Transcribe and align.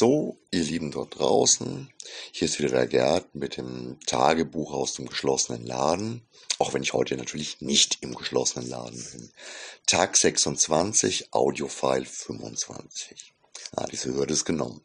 So, 0.00 0.38
ihr 0.50 0.64
Lieben 0.64 0.90
dort 0.90 1.18
draußen, 1.18 1.92
hier 2.32 2.48
ist 2.48 2.58
wieder 2.58 2.70
der 2.70 2.86
Gerd 2.86 3.34
mit 3.34 3.58
dem 3.58 3.98
Tagebuch 4.06 4.72
aus 4.72 4.94
dem 4.94 5.04
geschlossenen 5.04 5.66
Laden. 5.66 6.22
Auch 6.58 6.72
wenn 6.72 6.82
ich 6.82 6.94
heute 6.94 7.18
natürlich 7.18 7.60
nicht 7.60 7.98
im 8.00 8.14
geschlossenen 8.14 8.66
Laden 8.66 8.98
bin. 9.12 9.30
Tag 9.84 10.16
26, 10.16 11.34
Audiofile 11.34 12.06
25. 12.06 13.34
Ah, 13.76 13.86
diese 13.92 14.14
Hürde 14.14 14.32
ist 14.32 14.46
genommen. 14.46 14.80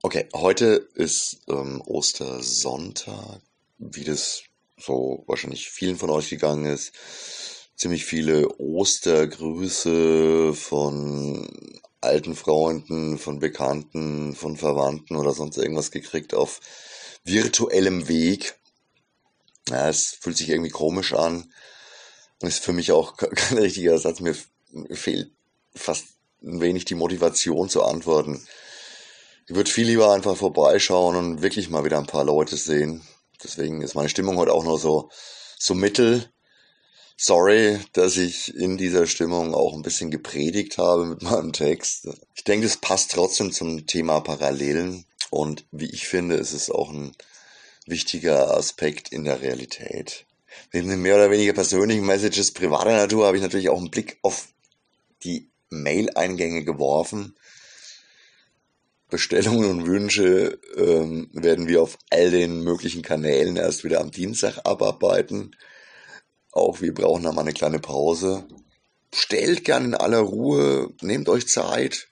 Okay, 0.00 0.30
heute 0.32 0.88
ist 0.94 1.42
ähm, 1.50 1.82
Ostersonntag, 1.82 3.42
wie 3.76 4.04
das 4.04 4.44
so 4.78 5.24
wahrscheinlich 5.26 5.68
vielen 5.68 5.98
von 5.98 6.08
euch 6.08 6.30
gegangen 6.30 6.64
ist. 6.64 6.94
Ziemlich 7.76 8.06
viele 8.06 8.48
Ostergrüße 8.58 10.54
von 10.54 11.80
alten 12.00 12.34
Freunden, 12.34 13.18
von 13.18 13.38
Bekannten, 13.38 14.34
von 14.34 14.56
Verwandten 14.56 15.16
oder 15.16 15.32
sonst 15.32 15.58
irgendwas 15.58 15.90
gekriegt 15.90 16.34
auf 16.34 16.60
virtuellem 17.24 18.08
Weg. 18.08 18.58
Ja, 19.68 19.88
es 19.88 20.16
fühlt 20.20 20.36
sich 20.36 20.48
irgendwie 20.48 20.70
komisch 20.70 21.12
an 21.12 21.52
und 22.40 22.48
ist 22.48 22.64
für 22.64 22.72
mich 22.72 22.92
auch 22.92 23.16
kein 23.34 23.58
richtiger 23.58 23.98
Satz. 23.98 24.20
Mir 24.20 24.34
fehlt 24.90 25.30
fast 25.74 26.06
ein 26.42 26.60
wenig 26.60 26.86
die 26.86 26.94
Motivation 26.94 27.68
zu 27.68 27.82
antworten. 27.82 28.46
Ich 29.46 29.54
würde 29.54 29.70
viel 29.70 29.86
lieber 29.86 30.12
einfach 30.12 30.36
vorbeischauen 30.36 31.16
und 31.16 31.42
wirklich 31.42 31.70
mal 31.70 31.84
wieder 31.84 31.98
ein 31.98 32.06
paar 32.06 32.24
Leute 32.24 32.56
sehen. 32.56 33.02
Deswegen 33.42 33.82
ist 33.82 33.94
meine 33.94 34.08
Stimmung 34.08 34.36
heute 34.36 34.52
auch 34.52 34.64
nur 34.64 34.78
so, 34.78 35.10
so 35.58 35.74
mittel. 35.74 36.30
Sorry, 37.22 37.78
dass 37.92 38.16
ich 38.16 38.54
in 38.56 38.78
dieser 38.78 39.06
Stimmung 39.06 39.54
auch 39.54 39.74
ein 39.74 39.82
bisschen 39.82 40.10
gepredigt 40.10 40.78
habe 40.78 41.04
mit 41.04 41.20
meinem 41.20 41.52
Text. 41.52 42.08
Ich 42.34 42.44
denke, 42.44 42.64
es 42.64 42.78
passt 42.78 43.10
trotzdem 43.10 43.52
zum 43.52 43.86
Thema 43.86 44.20
Parallelen 44.20 45.04
und 45.28 45.66
wie 45.70 45.90
ich 45.90 46.08
finde, 46.08 46.36
ist 46.36 46.54
es 46.54 46.70
auch 46.70 46.88
ein 46.88 47.12
wichtiger 47.84 48.56
Aspekt 48.56 49.12
in 49.12 49.24
der 49.24 49.42
Realität. 49.42 50.24
Neben 50.72 50.88
den 50.88 51.02
mehr 51.02 51.16
oder 51.16 51.30
weniger 51.30 51.52
persönlichen 51.52 52.06
Messages 52.06 52.52
privater 52.54 52.96
Natur 52.96 53.26
habe 53.26 53.36
ich 53.36 53.42
natürlich 53.42 53.68
auch 53.68 53.76
einen 53.76 53.90
Blick 53.90 54.16
auf 54.22 54.48
die 55.22 55.50
Mail-Eingänge 55.68 56.64
geworfen. 56.64 57.36
Bestellungen 59.10 59.68
und 59.68 59.86
Wünsche 59.86 60.58
ähm, 60.74 61.28
werden 61.34 61.68
wir 61.68 61.82
auf 61.82 61.98
all 62.08 62.30
den 62.30 62.64
möglichen 62.64 63.02
Kanälen 63.02 63.58
erst 63.58 63.84
wieder 63.84 64.00
am 64.00 64.10
Dienstag 64.10 64.64
abarbeiten. 64.64 65.54
Auch 66.52 66.80
wir 66.80 66.92
brauchen 66.92 67.22
da 67.22 67.32
mal 67.32 67.42
eine 67.42 67.52
kleine 67.52 67.78
Pause. 67.78 68.46
Stellt 69.12 69.64
gern 69.64 69.86
in 69.86 69.94
aller 69.94 70.20
Ruhe, 70.20 70.92
nehmt 71.00 71.28
euch 71.28 71.48
Zeit, 71.48 72.08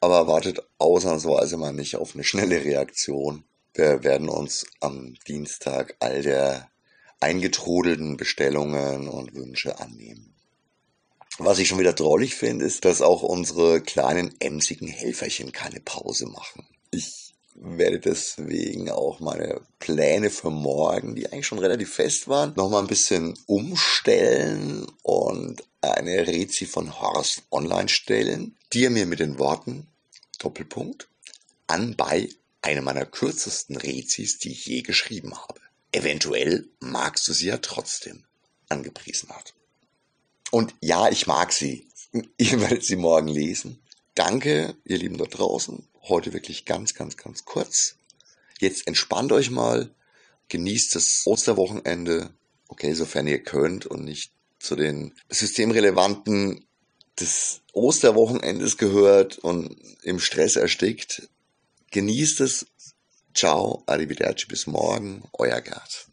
aber 0.00 0.26
wartet 0.26 0.60
ausnahmsweise 0.78 1.56
mal 1.56 1.72
nicht 1.72 1.96
auf 1.96 2.14
eine 2.14 2.24
schnelle 2.24 2.64
Reaktion. 2.64 3.44
Wir 3.74 4.02
werden 4.02 4.28
uns 4.28 4.66
am 4.80 5.14
Dienstag 5.26 5.96
all 6.00 6.22
der 6.22 6.68
eingetrudelten 7.20 8.16
Bestellungen 8.16 9.08
und 9.08 9.34
Wünsche 9.34 9.78
annehmen. 9.80 10.34
Was 11.38 11.58
ich 11.60 11.68
schon 11.68 11.78
wieder 11.78 11.92
drollig 11.92 12.34
finde, 12.34 12.64
ist, 12.64 12.84
dass 12.84 13.02
auch 13.02 13.22
unsere 13.22 13.80
kleinen 13.80 14.34
emsigen 14.40 14.88
Helferchen 14.88 15.52
keine 15.52 15.80
Pause 15.80 16.26
machen. 16.26 16.66
Ich 16.90 17.27
werde 17.60 17.98
deswegen 17.98 18.90
auch 18.90 19.20
meine 19.20 19.60
Pläne 19.78 20.30
für 20.30 20.50
morgen, 20.50 21.14
die 21.14 21.30
eigentlich 21.30 21.46
schon 21.46 21.58
relativ 21.58 21.94
fest 21.94 22.28
waren, 22.28 22.52
nochmal 22.56 22.82
ein 22.82 22.88
bisschen 22.88 23.38
umstellen 23.46 24.86
und 25.02 25.64
eine 25.80 26.26
Rezi 26.26 26.66
von 26.66 27.00
Horst 27.00 27.42
online 27.50 27.88
stellen, 27.88 28.56
die 28.72 28.84
er 28.84 28.90
mir 28.90 29.06
mit 29.06 29.20
den 29.20 29.38
Worten 29.38 29.86
Doppelpunkt 30.38 31.08
an 31.66 31.96
bei 31.96 32.28
einer 32.62 32.82
meiner 32.82 33.06
kürzesten 33.06 33.76
Rezis, 33.76 34.38
die 34.38 34.52
ich 34.52 34.66
je 34.66 34.82
geschrieben 34.82 35.36
habe. 35.36 35.60
Eventuell 35.92 36.68
magst 36.80 37.26
du 37.28 37.32
sie 37.32 37.46
ja 37.46 37.58
trotzdem 37.58 38.24
angepriesen 38.68 39.30
hat. 39.30 39.54
Und 40.50 40.74
ja, 40.80 41.08
ich 41.08 41.26
mag 41.26 41.52
sie. 41.52 41.88
Ihr 42.38 42.60
werdet 42.60 42.84
sie 42.84 42.96
morgen 42.96 43.28
lesen. 43.28 43.82
Danke, 44.14 44.74
ihr 44.84 44.98
Lieben 44.98 45.16
da 45.16 45.26
draußen, 45.26 45.87
Heute 46.02 46.32
wirklich 46.32 46.64
ganz, 46.64 46.94
ganz, 46.94 47.16
ganz 47.16 47.44
kurz. 47.44 47.96
Jetzt 48.60 48.86
entspannt 48.86 49.32
euch 49.32 49.50
mal, 49.50 49.90
genießt 50.48 50.94
das 50.94 51.22
Osterwochenende, 51.26 52.30
okay, 52.68 52.94
sofern 52.94 53.26
ihr 53.26 53.42
könnt 53.42 53.86
und 53.86 54.04
nicht 54.04 54.32
zu 54.58 54.76
den 54.76 55.14
systemrelevanten 55.28 56.64
des 57.18 57.60
Osterwochenendes 57.72 58.76
gehört 58.76 59.38
und 59.38 59.76
im 60.02 60.20
Stress 60.20 60.56
erstickt. 60.56 61.28
Genießt 61.90 62.40
es. 62.40 62.66
Ciao, 63.34 63.82
arrivederci, 63.86 64.46
bis 64.46 64.66
morgen, 64.66 65.22
euer 65.32 65.60
Gerd. 65.60 66.06